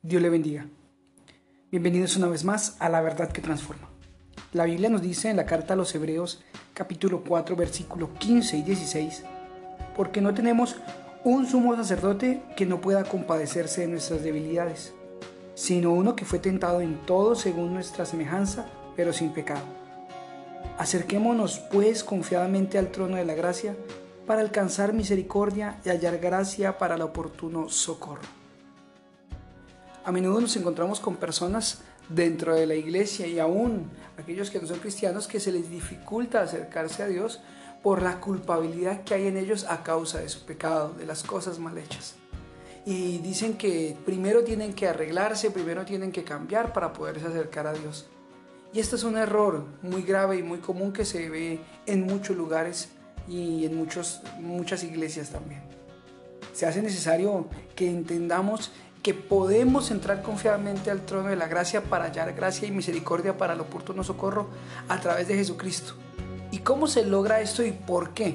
[0.00, 0.64] Dios le bendiga.
[1.72, 3.88] Bienvenidos una vez más a la verdad que transforma.
[4.52, 6.40] La Biblia nos dice en la carta a los Hebreos
[6.72, 9.24] capítulo 4 versículo 15 y 16,
[9.96, 10.76] porque no tenemos
[11.24, 14.94] un sumo sacerdote que no pueda compadecerse de nuestras debilidades,
[15.56, 19.64] sino uno que fue tentado en todo según nuestra semejanza, pero sin pecado.
[20.78, 23.74] Acerquémonos pues confiadamente al trono de la gracia
[24.28, 28.37] para alcanzar misericordia y hallar gracia para el oportuno socorro.
[30.08, 34.66] A menudo nos encontramos con personas dentro de la iglesia y aún aquellos que no
[34.66, 37.42] son cristianos que se les dificulta acercarse a Dios
[37.82, 41.58] por la culpabilidad que hay en ellos a causa de su pecado, de las cosas
[41.58, 42.14] mal hechas.
[42.86, 47.74] Y dicen que primero tienen que arreglarse, primero tienen que cambiar para poderse acercar a
[47.74, 48.06] Dios.
[48.72, 52.34] Y esto es un error muy grave y muy común que se ve en muchos
[52.34, 52.88] lugares
[53.28, 55.60] y en muchos, muchas iglesias también.
[56.54, 57.46] Se hace necesario
[57.76, 62.72] que entendamos que podemos entrar confiadamente al trono de la gracia para hallar gracia y
[62.72, 64.48] misericordia para el oportuno socorro
[64.88, 65.94] a través de Jesucristo.
[66.50, 68.34] ¿Y cómo se logra esto y por qué?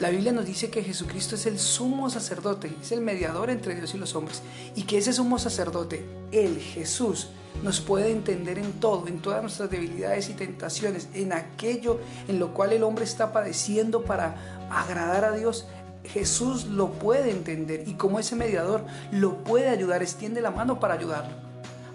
[0.00, 3.94] La Biblia nos dice que Jesucristo es el sumo sacerdote, es el mediador entre Dios
[3.94, 4.40] y los hombres,
[4.74, 7.28] y que ese sumo sacerdote, el Jesús,
[7.62, 12.54] nos puede entender en todo, en todas nuestras debilidades y tentaciones, en aquello en lo
[12.54, 14.36] cual el hombre está padeciendo para
[14.70, 15.66] agradar a Dios.
[16.04, 20.94] Jesús lo puede entender y como ese mediador lo puede ayudar, extiende la mano para
[20.94, 21.49] ayudarlo.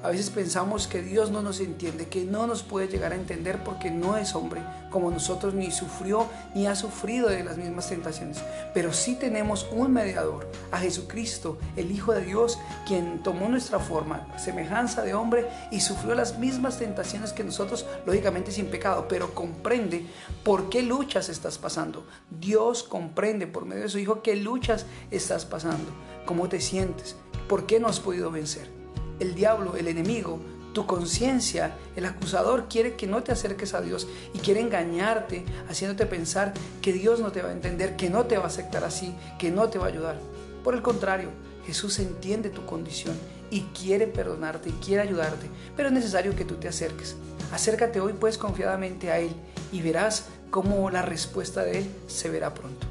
[0.06, 3.64] A veces pensamos que Dios no nos entiende, que no nos puede llegar a entender
[3.64, 4.62] porque no es hombre
[4.92, 8.38] como nosotros, ni sufrió ni ha sufrido de las mismas tentaciones.
[8.76, 14.28] Pero sí tenemos un mediador, a Jesucristo, el Hijo de Dios, quien tomó nuestra forma,
[14.38, 20.06] semejanza de hombre y sufrió las mismas tentaciones que nosotros, lógicamente sin pecado, pero comprende
[20.44, 22.06] por qué luchas estás pasando.
[22.30, 25.90] Dios comprende por medio de su Hijo qué luchas estás pasando,
[26.28, 27.16] cómo te sientes,
[27.50, 28.85] por qué no has podido vencer
[29.20, 30.40] el diablo, el enemigo,
[30.74, 36.06] tu conciencia, el acusador quiere que no te acerques a Dios y quiere engañarte, haciéndote
[36.06, 39.16] pensar que Dios no te va a entender, que no te va a aceptar así,
[39.40, 40.20] que no te va a ayudar.
[40.64, 41.30] Por el contrario,
[41.66, 43.16] Jesús entiende tu condición
[43.50, 47.16] y quiere perdonarte y quiere ayudarte, pero es necesario que tú te acerques.
[47.54, 49.32] Acércate hoy pues confiadamente a Él
[49.72, 52.86] y verás cómo la respuesta de Él se verá pronto.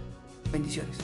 [0.50, 0.96] Bendiciones.